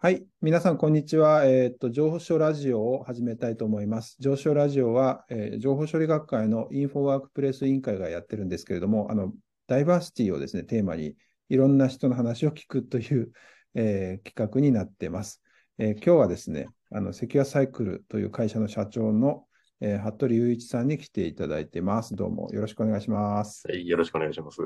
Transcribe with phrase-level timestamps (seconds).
[0.00, 0.24] はい。
[0.40, 1.44] 皆さん、こんにちは。
[1.44, 4.14] えっ、と、情報書ラジオを始めたいと思います。
[4.20, 9.32] 情報書ラジオは、えー情報処理学会のインフォワークプレス委員会がやってるんですけれども、あの、
[9.66, 11.16] ダイバーシティをですね、テーマに、
[11.48, 13.32] いろんな人の話を聞くという、
[13.74, 15.42] えー企画になっています。
[15.78, 19.46] えー今日はですね、あの、セキュアサイクルという会社の社長の、
[19.80, 22.14] えー服部雄一さんに来ていただいてます。
[22.14, 23.66] どうもよろしくお願いします。
[23.66, 24.60] はい、よろしくお願いします。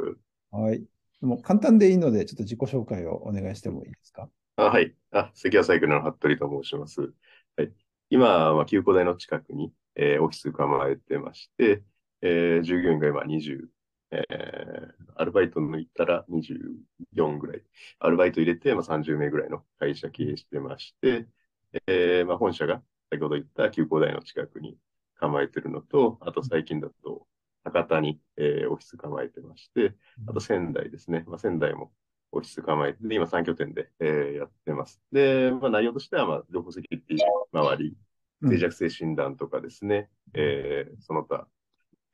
[0.51, 0.85] はい。
[1.23, 4.29] も簡単でいいので、ちょっと自己紹介をお願いしてもいいですか？
[4.57, 4.95] あ、はい。
[5.11, 7.00] あ、関谷サイクルの服部と申します。
[7.57, 7.72] はい。
[8.11, 11.82] 今は、旧古代の近くに、えー、オフィス構えてまして、
[12.21, 13.71] えー、従業員が今20、
[14.11, 17.63] えー、アルバイト抜いたら24ぐらい。
[17.99, 21.27] アルバイト入れて、まあ、30名ぐらいの会社経営してまして、
[21.86, 24.79] えー、まあ、本社が先ほど言った旧古代の近くに
[25.16, 27.27] 構えてるのと、あと最近だと、
[27.64, 29.94] 博多に、えー、オフィス構えてまして、
[30.27, 31.25] あと仙台ですね。
[31.27, 31.93] まあ、仙台も
[32.33, 35.00] オフィス構えて、今3拠点で、えー、やってます。
[35.12, 37.19] で、まあ、内容としては、まあ、情報セキュリティ
[37.53, 37.97] 周り、
[38.41, 41.47] 脆弱性診断とかですね、うん、えー、その他、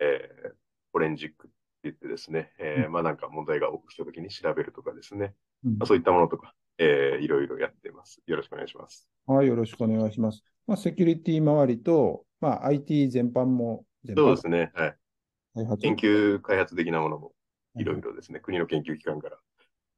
[0.00, 0.48] えー、
[0.92, 8.20] フォレンジックって言ってですね、えー、まあなんか問題が起きたときに調べるとかですね、うん、まあ、そういったものとか、えー、いろいろやってます。
[8.26, 9.08] よろしくお願いします。
[9.26, 10.42] はい、よろしくお願いします。
[10.66, 15.78] まあ、セキュリティ周りと、まあ、IT 全般も全般、そうですね、はい。
[15.78, 17.32] 研究開発的なものも
[17.76, 19.38] いろいろですね、はい、国の研究機関から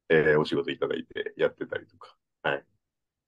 [0.09, 2.15] えー、お仕事いただいてやってたりとか。
[2.43, 2.63] はい。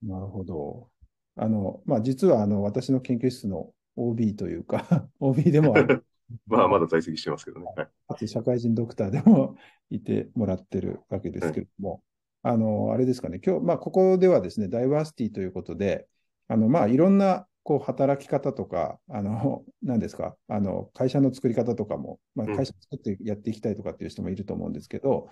[0.03, 0.89] なるほど。
[1.35, 6.05] あの、まあ、実は、あの、私の研究室の OB というか OB でもある。
[6.47, 7.65] まあ、まだ在籍してますけどね。
[7.75, 7.87] はい。
[8.07, 9.55] あと、社会人ドクターでも
[9.89, 12.01] いてもらってるわけですけれども、
[12.41, 16.07] はい、あの、あれですかね、今日、まあ、ここではですね、ダイバーシティということで、
[16.47, 25.29] あの、まあ、いろんな、こう、働き方とか、あの、何ですか、あの、会社の作り方とかも、まあ、会社作ってやっていきたいとかっていう人もいると思うんですけど、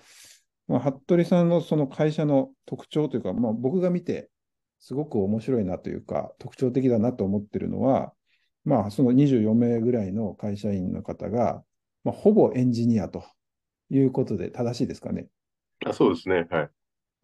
[0.72, 4.30] まあ、服部さんのその会社の特徴というか、まあ、僕が見て、
[4.80, 8.14] すごく面白いなというか、特徴的だなと思ってるのは、
[8.64, 11.62] まあ、その24名ぐらいの会社員の方が、
[12.06, 13.26] まあ、ほぼエンジニアと
[13.90, 15.28] いうことで正しいですかね。
[15.86, 16.48] あそうですね。
[16.50, 16.70] はい。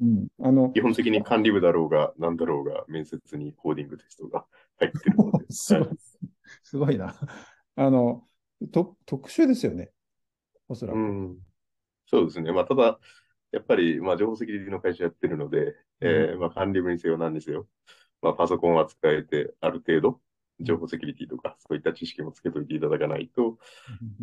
[0.02, 4.46] うん、あの基本的に管理部だろうが、なんだろうが、面接にコーディングテストが
[4.78, 5.46] 入ってるので。
[5.50, 5.90] すごい、
[6.64, 7.16] すごいな。
[7.78, 8.28] あの、
[8.74, 9.92] と特殊ですよね。
[10.68, 11.00] おそらく。
[11.00, 11.38] うん、
[12.08, 12.52] そうですね。
[12.52, 13.00] まあ、ただ、
[13.52, 17.68] やっぱり、まあ、情報セキュリティの会社やってるので、えー、まあ、管理部にせよなんですよ。
[18.22, 20.22] まあ、パソコンは使えて、ある程度、
[20.60, 23.58] 情報セキュリティとか、そういった知識もつけといていただかないと、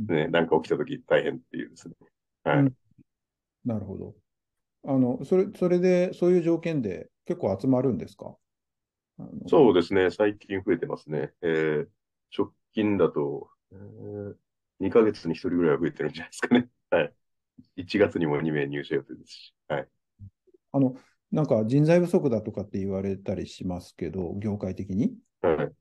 [0.09, 1.95] ね、なんか起きたとき大変っていうですね。
[2.43, 2.75] はい、うん。
[3.65, 4.15] なるほど。
[4.87, 8.37] あの、それ、それで、そういう条件で結構集まるんですか？
[9.47, 10.11] そうですね。
[10.11, 11.33] 最近増えてますね。
[11.43, 11.89] えー、
[12.37, 14.35] 直近だと、えー、
[14.81, 16.69] 2ヶ月に1人ぐらいは増えてるんじゃないですかね。
[16.91, 17.15] はい。
[17.77, 19.55] 1月にも2名入社予定ですし。
[19.69, 19.89] はい。
[20.73, 20.97] あの、
[21.31, 25.17] なんか人材不足だとかって言われたりしますけど、業界的に。
[25.43, 25.73] はい。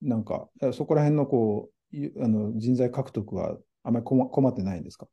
[0.00, 5.06] なんか、そこら辺のこう、あの人材獲得はあまり困ってないんですか？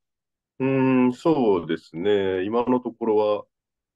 [0.60, 2.44] うん、そうですね。
[2.44, 3.44] 今のところは、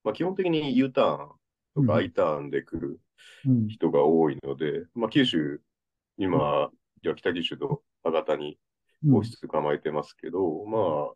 [0.04, 1.30] まあ、基本的に U ターン
[1.76, 3.00] とか I ターンで来る
[3.70, 5.62] 人が多いので、うん、まあ、九州、
[6.18, 8.58] 今、うん、北九州と博多に
[9.12, 11.14] オフィス構えてますけど、うん、まあ、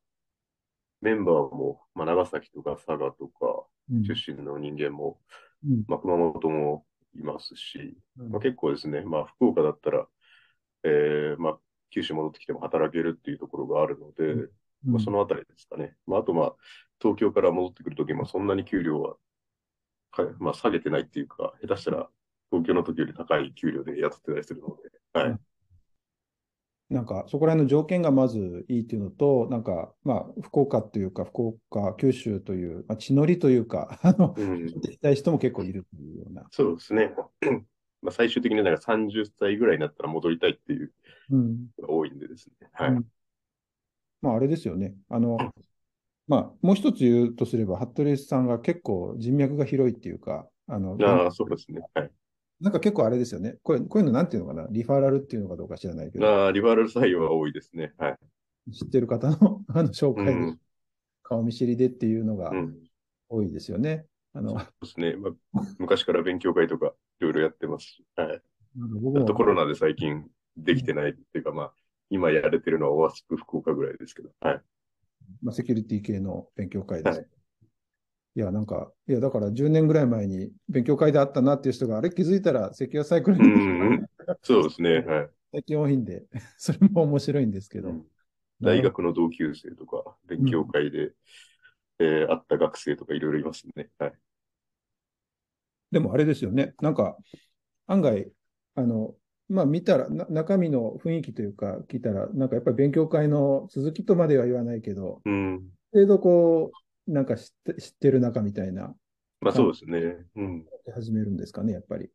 [1.01, 5.19] メンバーも、まあ、長崎とか佐賀とか出身の人間も、
[5.65, 6.85] うん、まあ、熊本も
[7.15, 10.07] いますし、うん、まあ、結構ですね、まあ、福岡だったら、
[10.83, 11.57] えーまあ、
[11.91, 14.51] 九州戻ってきても働けるっていうところがあるので、う
[14.89, 15.95] ん、まあ、そのあたりですかね。
[16.05, 16.55] まあ、あと、まあ、
[17.01, 19.17] 東京から戻ってくるときもそんなに給料は
[20.39, 22.09] まあ、下げてないっていうか、下手したら
[22.51, 24.75] 東京の時より高い給料で雇ってたりするの
[25.13, 25.39] で、はい。
[26.89, 34.67] なんかそこら辺の条件がまずいいっていうのと、なんかまあ福岡っていうか、福岡、九州という、まあ、地のりというか、 あの、うん、
[35.01, 36.47] たい人も結構いるというような。
[36.51, 37.13] そうですね。
[38.01, 40.93] まあ最終的になんか30歳ぐらいになったら戻りたいっていう
[41.81, 42.69] が多いんでですね。
[42.71, 42.91] はい。
[42.91, 43.05] うん、
[44.21, 44.95] まああれですよね。
[45.09, 45.37] あの、
[46.27, 51.81] まあもう一つ言うとすれば、服部さんが結構人脈が広いっていうか、あの、あそうですね。
[51.93, 52.11] はい。
[52.59, 53.57] なんか結構あれですよね。
[53.62, 54.68] これ、こういうのなんていうのかな？
[54.71, 56.27] リファラルっていうのかどうか知らないけど。
[56.27, 57.94] ああ、リファラル採用は多いですね。
[57.98, 58.74] はい。
[58.74, 60.59] 知ってる方の あの紹介で、うん、
[61.24, 62.51] 顔見知りでっていうのが
[63.30, 64.07] 多いですよね。
[64.33, 65.75] うん、あのそうですね、まあ。
[65.77, 68.06] 昔から勉強会とかいろいろやってますし。
[68.15, 68.42] はい。
[69.15, 70.25] あとコロナで最近
[70.56, 71.74] できてないっていうか、まあ、
[72.10, 74.31] 今やれてるのはオアスク福岡ぐらいですけど。
[74.42, 74.62] はい。
[75.44, 77.19] まあ、セキュリティ系の勉強会です。
[77.19, 77.27] はい
[78.38, 83.42] いや、なんか、いや、だから10年ぐらい前に勉強会であったなっていう人が、あれ気づいたら、セキュアサイクルに、
[84.44, 85.00] そうですね。
[85.00, 85.30] はい。
[85.54, 87.89] 最近多いんで、 それも面白いんですけど。
[87.89, 88.06] うん、
[88.62, 91.13] 大学の同級生とか、勉強会で、うん、
[91.98, 93.89] えー、会った学生とかいろいろいますね。
[93.98, 94.13] はい。
[95.89, 96.75] でもあれですよね。
[96.80, 97.18] なんか、
[97.88, 98.31] 案外、
[98.75, 99.16] あの、
[99.50, 105.72] まあ見たら、中身の雰囲気というか、聞いたら、なんかやっぱり勉強会の続きとまでは言わないけど、うん。
[105.92, 108.94] 程度こう、なんか知って知ってる中みたいな。
[109.42, 110.25] まあそうですね。
[110.36, 110.65] うん。
[110.94, 112.09] 始めるんですかね、やっぱり。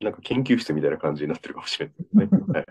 [0.00, 2.52] なんか研究室みたいな感じになってるかもしれないですね。
[2.52, 2.66] はい、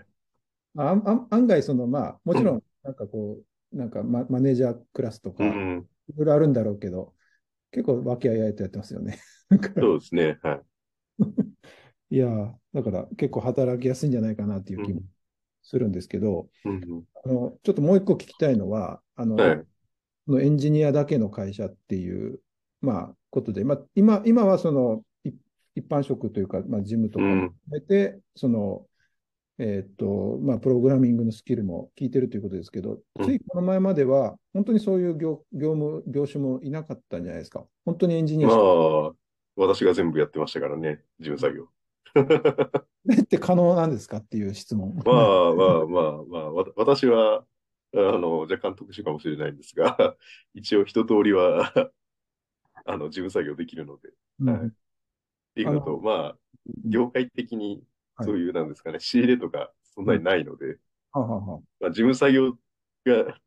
[0.76, 3.38] あ案外、その、まあ、もちろん、なんかこ
[3.72, 5.84] う、なんかママネージャークラスとか、いろ
[6.18, 7.14] いろあるんだろうけど、
[7.70, 9.18] 結構和気あいあいとやってますよね。
[9.78, 10.38] そうですね。
[10.42, 10.62] はい。
[12.10, 15.02] いや、だから結構働きやすいんじゃないかなっていう気も
[15.62, 19.64] するんですけど、うん、あのちょっともう一個聞きたいのは、あの、はい、
[20.32, 22.40] のエンジニアだけの会社っていう、
[22.80, 25.02] まあ、ことで、まあ、今今はその
[25.74, 28.86] 一般職というか、まあ、事務とか含めて、うん、その、
[29.58, 37.64] えっ、と、まあ、プログラミングのスキルも聞いてるということですけど、ついこの前までは、本当にそういう業業務、業種もいなかったんじゃないですか。
[37.84, 38.48] 本当にエンジニア。
[38.48, 39.12] まあ、
[39.56, 41.68] 私が全部やってましたからね、事務作業。
[43.20, 44.94] って可能なんですかっていう質問。
[45.04, 47.44] まあまあまあまあ、私は、
[47.94, 50.16] あの、若干特殊かもしれないんですが、
[50.54, 51.72] 一応一通りは
[52.84, 54.68] あの、事務作業できるので、うん、はい。
[54.68, 54.70] っ
[55.54, 56.38] ていうのと、まあ、
[56.84, 57.82] 業界的に、
[58.20, 60.78] そういう、なんですかね、はい、仕入れとか、そんなにないので、
[61.12, 62.52] はははまあ、事務作業
[63.04, 63.40] が、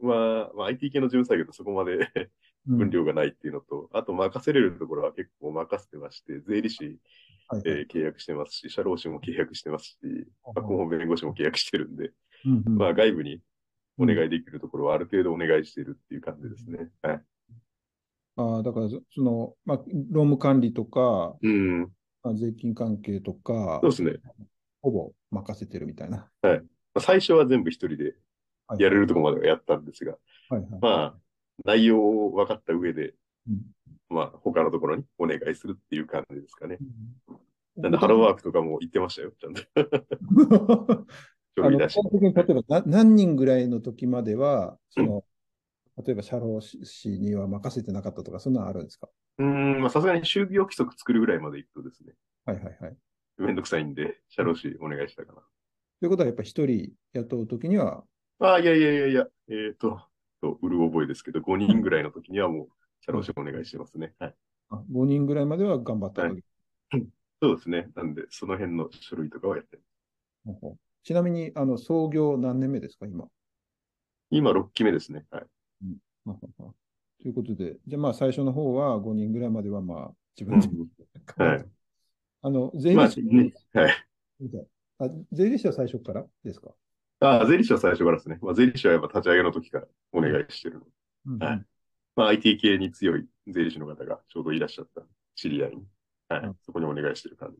[0.00, 1.98] まあ、まあ、IT 系の事務作業とそこまで
[2.66, 6.98] 分量がないっていうのと、うん、あと任せれるところは結構任せてまして、税理士、
[7.48, 9.98] はい、えー、契約してますし、社労士も契約してますし、
[10.42, 12.12] 顧問弁護士も契約してるんで、
[12.44, 13.40] うんうん、まあ外部に
[13.98, 16.88] お願いできるところはある程度お願いしてるっていう感じですね。
[17.02, 17.22] はい。
[18.36, 21.80] あだから、その、まあ、労務管理とか、うん、
[22.22, 24.12] まあ、税金関係とか、そうですね。
[24.80, 26.30] ほぼ任せてるみたいな。
[26.42, 26.60] はい。
[26.60, 26.64] ま
[26.94, 28.14] あ、最初は全部一人で
[28.78, 30.16] やれるところまではやったんですが、
[30.50, 31.14] はいはい、まあ、
[31.64, 33.14] 内容を分かった上で、
[33.48, 33.62] うん、
[34.08, 36.78] まあ、他のところにお願いするっていう感じですかね。
[37.76, 41.06] うん、なんで、ハローワークとかも言ってましたよ、ちゃんと。
[41.64, 45.24] あの例えば何人ぐらいの時までは、その、
[46.04, 49.08] 例えば社労士には任せてなかったとか、そんなのあるんですか？
[49.38, 52.14] うん、まあさすがに就業規則作るぐらいまでいくとですね。
[52.44, 52.96] はいはいはい。
[53.38, 55.42] めんどくさいんで、社労士お願いしたかな。
[56.00, 58.04] ということは、やっぱ一人雇うときには
[58.40, 60.00] ああ、いやいやいやいや、えっ、ー、と、
[60.40, 62.68] と、うる覚えですけど、5人ぐらいの時にはもう、
[63.00, 64.14] 社労士お願いしてますね。
[64.18, 64.34] はい。
[64.70, 66.42] あ5人ぐらいまでは頑張ったはい、
[67.42, 67.88] そうですね。
[67.94, 69.82] なんで、その辺の書類とかはやってる。
[71.08, 73.24] ちなみに、あの、創業何年目ですか、今？
[74.28, 75.24] 今、6期目ですね。
[75.30, 75.46] はい。
[77.22, 80.66] ということで、じゃあまあ最初の方は5人ぐらいまではまあ自分で、
[81.38, 81.66] うん、はい。
[82.42, 83.92] あの、税理士、まあね、はい。
[84.98, 86.74] あ税理士は最初からですか？
[87.20, 88.38] ああ、税理士は最初からですね。
[88.42, 90.86] まあ、税理士はやっぱ立ち上げの時からお願いしてるの。
[91.24, 91.64] うん、はい。
[92.16, 95.00] まあ、IT 系に強い税理士の方がちょうどいらっしゃった
[95.36, 95.86] 知り合いに、
[96.28, 96.40] はい。
[96.40, 97.56] うん、そこにお願いしてる感じ。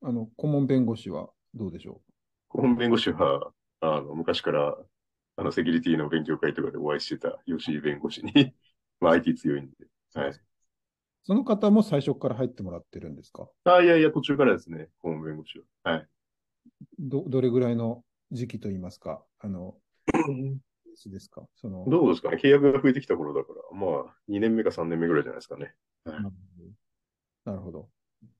[0.00, 2.11] あの、顧問弁護士はどうでしょう？
[2.52, 4.76] 顧問弁護士は、あの、昔から
[5.36, 8.32] あの、セキュリティの勉強会とかでお会いしてた吉井弁護士に
[9.00, 9.74] まあ、IT 強いんで。
[10.14, 10.32] はい。
[11.24, 13.48] その方も最初から入ってもらってるんですか？
[13.64, 15.92] あいやいや、途中からですね、顧問弁護士は。
[15.92, 16.08] はい。
[16.98, 19.76] ど、どれぐらいの時期といいますか、あの、
[21.06, 21.42] ですか？
[21.56, 22.36] そのどうですかね？
[22.42, 25.74] 契約が増えてきた頃だから、まあ、2年目か3年目ぐらいじゃないですかね。
[26.04, 26.22] はい、
[27.44, 27.88] なるほど。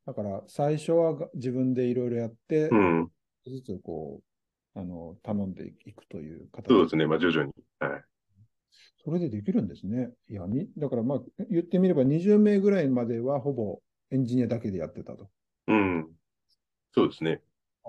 [0.04, 3.10] だから、最初は自分でいろいろやって、うん、
[3.50, 4.20] ずつこ
[4.74, 7.06] う、あの、頼んでいくという形そうですね。
[7.06, 7.52] まあ、徐々に。
[7.80, 8.04] はい。
[9.04, 10.10] それでできるんですね。
[10.28, 11.20] いや、に、だからまあ、
[11.50, 13.80] 言ってみれば20名ぐらいまではほぼ
[14.10, 15.28] エンジニアだけでやってたと。
[15.66, 16.08] うん。
[16.94, 17.40] そうですね。
[17.84, 17.88] あ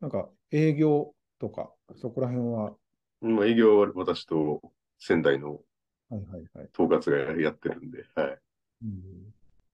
[0.00, 2.74] なんか、営業とか、そこら辺は。
[3.22, 4.60] まあ、営業は私と
[4.98, 5.60] 仙台の
[6.08, 6.68] はいはいはい。
[6.78, 8.38] 統括がやってるんで、はい。
[8.84, 8.92] うん、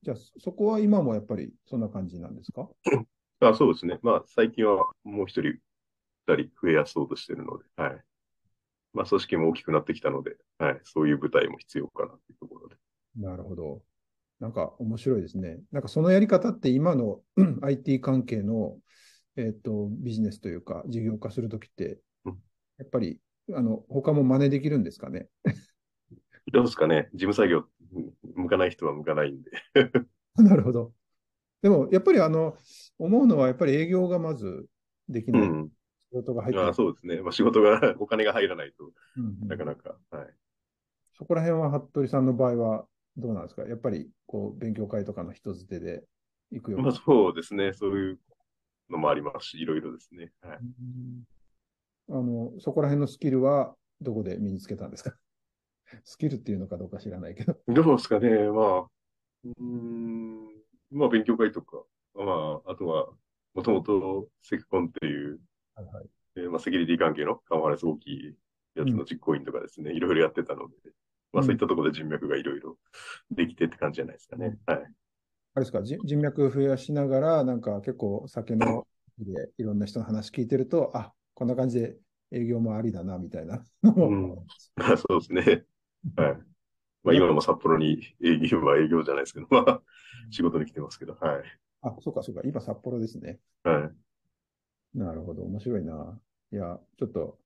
[0.03, 2.69] じゃあ、そこは今もやっぱりそんな感じなんですか？
[3.49, 3.99] あそうですね。
[4.03, 5.59] まあ、最近はもう一人
[6.27, 8.05] 人増えやそうとしてるので、はい。
[8.93, 12.77] まあ、組織も大きくなってきたので、はい、そういう舞台も必要かなっていうところで。
[13.17, 13.83] なるほど。
[14.39, 15.61] なんか面白いですね。
[15.71, 17.21] なんかそのやり方って今の
[17.63, 18.77] IT 関係の、
[19.37, 21.99] えーと、ビジネスというか事業化するときって、
[22.79, 23.21] やっぱり
[23.55, 25.29] あの他も真似できるんですかね？
[26.53, 27.09] どうですかね。
[27.13, 27.65] 事務作業
[28.35, 29.51] 向かない人は向かないんで
[30.37, 30.93] なるほど。
[31.63, 32.57] でもやっぱりあの
[32.99, 34.67] 思うのはやっぱり営業がまず
[35.09, 35.43] できない。
[35.43, 35.71] うん
[36.11, 37.23] 仕事が入ってあそうですね。
[37.23, 38.93] まあ、仕事が、 お金が入らないと、
[39.47, 40.35] なかなか、はい。
[41.15, 43.63] そこら辺は服部さんの場合はどうなんですか？
[43.63, 46.05] やっぱり、こう、勉強会とかの人づてで
[46.51, 47.73] 行くよまあ、そうですね。
[47.73, 48.21] そういう
[48.91, 50.35] のもありますし、いろいろですね。
[50.43, 50.59] はい。
[52.11, 55.17] あの、そこら辺のスキルはどこで身につけたんですか？
[56.05, 57.57] スキルっていうのかどうか知らないけど。
[57.69, 58.29] どうですかね。
[58.51, 58.87] まあ、
[59.59, 60.52] うん。
[60.93, 61.83] まあ、勉強会とか、
[62.15, 63.09] まあ、あとは、
[63.55, 65.41] もともとセクコンっていう、
[65.75, 66.07] はいはい。
[66.37, 68.35] えーまあ、セキュリティ関係のカンファレンス大きい
[68.75, 70.75] やつの実行委員とかですね、いろいろやってたので、
[71.33, 72.77] まあ、そういったところで人脈がいろいろ
[73.31, 74.59] できてって感じじゃないですかね。
[74.67, 74.79] はい。
[75.55, 78.87] あれですか、じ人脈増やしながら、なんか結構酒の
[79.19, 81.97] でいろんな人の話聞いてると、あこんな感じで
[82.31, 84.09] 営業もありだな、みたいなのも。
[84.09, 84.29] うん
[84.77, 85.65] まあ、 そうですね。
[86.17, 86.52] はい。
[87.05, 89.83] まあ、今も札幌に営業は営業じゃないですけど、まあ、
[90.31, 91.43] 仕事に来てますけど、はい。
[91.83, 93.39] あ、そうか、そうか、今札幌ですね。
[93.65, 93.91] は
[94.95, 94.99] い。
[94.99, 96.19] なるほど、面白いな。
[96.53, 97.39] いや、ちょっと、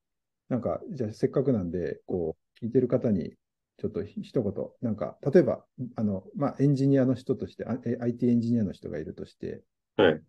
[0.48, 3.34] なんか、じゃあせっかくなんで、こう、聞いてる方に、
[3.78, 5.64] ちょっとひ一言、なんか、例えば、
[5.96, 9.62] あの、まあ、エンジニアの人として、IT エンジニアの人がいるとして、
[9.96, 10.22] はい。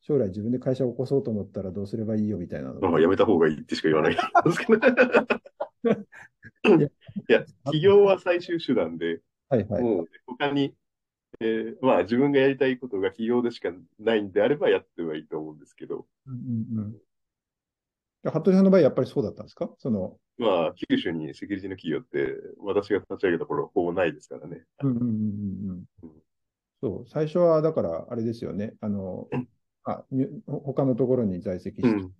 [0.00, 2.80] 将来自分で会社を起こそうと思ったらどうすればいいよみたいなの。
[2.80, 4.74] まあ、やめた方がいいってしか言わないんですけど。
[6.84, 6.88] い
[7.28, 9.82] や、企業は最終手段で、はいはい。
[9.82, 10.74] もう他に、
[11.40, 16.34] えーまあ自分がやりたいことが企業でしかないんであればやってはいいと思うんですけど、うん
[16.74, 16.92] うんうん。
[18.22, 19.70] で服部さんの場合、やっぱりそうだったんですか？
[19.78, 24.64] その、まあ九州にセキュリティの企業って私が立ち上げた頃ほぼないですからね。
[24.82, 26.10] うんうんうんうんうん。
[26.80, 28.74] そう、最初はだから、あれですよね。
[28.80, 29.28] あの、
[29.84, 32.14] あ、に他のところに在籍して、うん。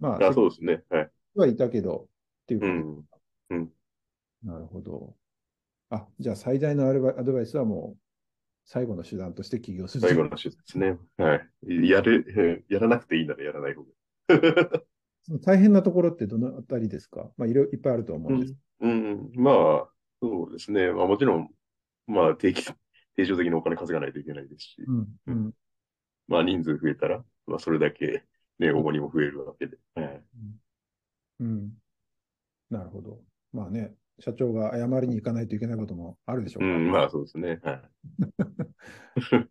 [0.00, 0.82] まあ、あ、そうですね。
[0.90, 1.10] はい。
[1.34, 1.56] はい。
[1.56, 2.08] たけど、
[2.44, 2.56] ってい。
[2.58, 3.06] ううこ
[3.50, 3.58] とん。
[3.58, 3.72] うん。
[4.42, 5.14] なるほど。
[5.90, 7.98] あ、じゃあ最大のアドバイアドバイスはもう、
[8.64, 10.06] 最後の手段として起業する。
[10.06, 10.98] 最後の手術ですね。
[11.16, 11.88] はい。
[11.88, 13.88] やる、 やらなくていいならやらない方が。
[15.22, 17.30] その大変なところってどのあたりですか？
[17.36, 18.54] まあ、いろいっぱいあると思うんです。
[18.80, 19.30] うん。
[19.34, 19.90] まあ、
[20.22, 20.92] そうですね。
[20.92, 21.48] まあもちろん、
[22.06, 22.64] まあ定期、
[23.16, 25.16] 定常的にお金稼がないといけないですし、うん。
[25.26, 25.52] うん。
[26.28, 28.24] まあ人数増えたら、まあそれだけ
[28.58, 29.78] ね、重荷も増えるわけで。
[29.94, 30.22] はい。
[31.40, 31.72] うん。
[32.70, 33.20] なるほど。
[33.52, 36.76] まあね、社長が謝りに行かないといけないこともあるでしょうから。
[36.76, 37.60] うん、まあそうですね。
[37.62, 37.82] はい。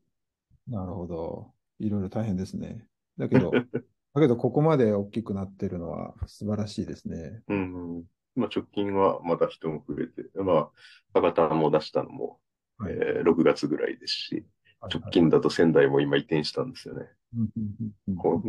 [0.67, 1.51] なるほど。
[1.79, 2.86] いろいろ大変ですね。
[3.17, 3.51] だけど、
[4.13, 7.43] だけどここまで大きくなってるのは素晴らしいですね。
[7.47, 8.03] うん。
[8.36, 10.71] まあ直近はまた人も増えて、まあ、
[11.13, 12.39] 博多も出したのも、
[12.77, 14.45] はいえー6月ぐらいですし、はい
[14.93, 17.07] 直近だと仙台も今移転したんですよね。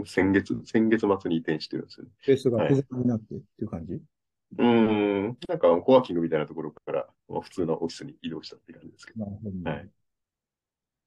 [0.05, 2.13] 先月、先月末に移転してるんですよね。
[2.27, 4.01] ベースが複雑になってっていう感じ、
[4.57, 5.37] うん。
[5.49, 9.25] なんかコワーキングみたいなところから、まあ普通のオフィスに移動したって感じですけど。
[9.25, 9.91] なるほどね、はい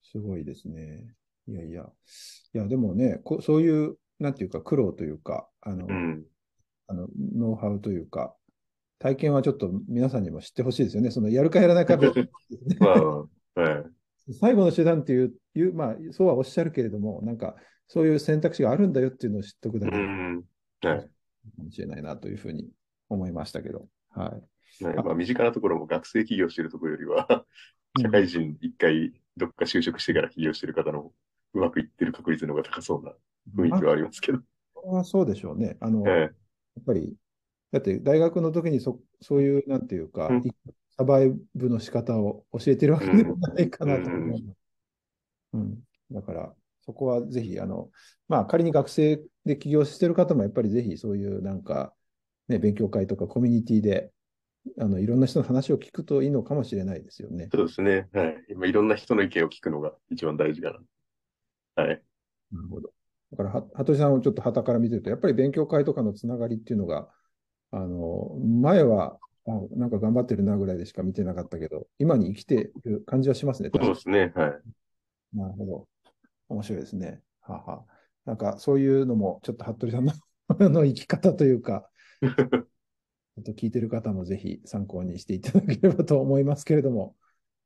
[0.03, 1.05] すごいですね。
[1.48, 1.83] いやいや。
[2.53, 6.25] いや、でもね、こそういう、なんていうか、苦労というか、あの、うん。
[6.88, 8.36] あのノウハウというか、
[9.00, 11.12] 体験はちょっと皆さんにも知ってほしいですよね。
[11.12, 12.12] そのやるかやらないかね
[12.79, 14.33] まあ、はい。
[14.33, 17.55] 最後の手段っていう、いうまあ、そうはおっしゃるけれども、なんか、
[17.88, 20.43] そういう選択肢があるんだよっていうのを知っておくだけうかん。
[20.81, 21.10] はい。
[21.57, 22.69] もしれないなというふうに
[23.13, 23.87] 思いましたけど。
[24.09, 24.29] は
[24.79, 24.83] い。
[24.83, 27.45] ねまあ、身近なところも学生起業してるところよりは、
[28.01, 31.11] 社会人一回どっか就職してから起業してる方の
[31.53, 33.13] うまくいってる確率の方が高そうな
[33.55, 34.39] 雰囲気はありますけど。
[34.91, 35.77] まあ、そうでしょうね。
[35.79, 36.27] あの、えや
[36.81, 37.15] っぱり、
[37.71, 40.43] だって大学の時にそそういう、なんていうか、うん
[40.97, 44.39] サバイブの仕方を教えてるわけでもないかなと思う。
[45.53, 45.83] うん。
[46.11, 47.89] だから、そこはぜひ、あの、
[48.27, 51.93] まあ、仮に学生で起業してる方も、やっぱりぜひそういうなんか、
[52.48, 54.12] ね、勉強会とかコミュニティで、
[54.79, 57.50] あの、いろんな人の話を聞くといいのかもしれないですよね。
[57.53, 58.10] そうですね。
[58.13, 58.45] はい。
[58.50, 60.71] 今いろんな人の意見を聞くのが一番大事か
[61.75, 61.83] な。
[61.83, 62.01] はい。
[62.51, 62.91] なるほど。
[63.31, 67.10] だから、は羽鳥さんをちょっと旗から見てると、やっぱり勉強会とかのつながりっていうのが、
[67.71, 69.17] あの、前は、
[69.48, 73.71] あなんか頑張ってるなぐらいでしか見てなかったけど、今に生きている感じはしますね。
[73.74, 74.31] そうですね。
[74.36, 74.62] はい。
[75.33, 75.88] になるほど。
[76.50, 77.21] 面白いですね。
[77.41, 77.91] はあはあ
[78.25, 80.13] なんか、そういうのも、ちょっと服部さんの
[80.48, 81.89] あ の生き方というか、
[83.57, 87.15] 聞いてる方もぜひ参考にしていただければと思いますけれども。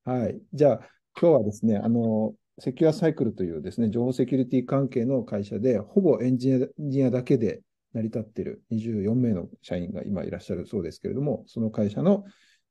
[0.04, 0.40] はい。
[0.54, 7.62] じゃあ、今日はですね、あの、セキュアサイクルというですね、情報セキュリティ関係の会社で、ほぼエンジニアだけで
[7.94, 12.24] 成り立っている24名の社員が今いらっしゃるそうですけれども、その会社の、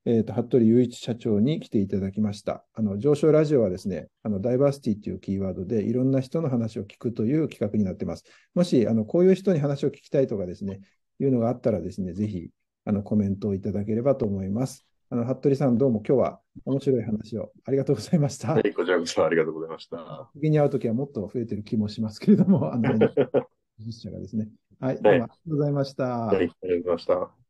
[0.07, 2.65] えーと服部雄一社長に来ていただきました。
[2.75, 8.25] あの上昇ラジオはですね、あのダイバーシティというキーワードでいろんな人の話を聞くという企画になっています。
[8.55, 10.81] もしあのこういう人に話を聞きたいとかですね、
[11.21, 12.51] いうのがあったらですね、ぜひ
[12.85, 14.87] あのコメントをいただければと思います。
[15.11, 18.53] あの服部さん、どうも今日は面白い話をありがとうございました。
[18.53, 20.31] はい、こちらこそありがとうございました。
[20.35, 22.99] 次に会うときはもっと増えてる気もしますけれども、あの、
[23.79, 24.51] 実社がですね。
[24.81, 26.05] はい、どうもありがとうございました。
[26.05, 27.44] はい、ありがとうございました。